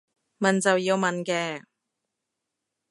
[0.39, 1.61] 問就要問嘅